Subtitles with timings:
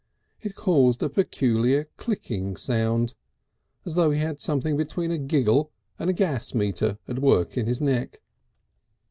[0.41, 3.13] It caused a peculiar clicking sound,
[3.85, 7.67] as though he had something between a giggle and a gas meter at work in
[7.67, 8.19] his neck.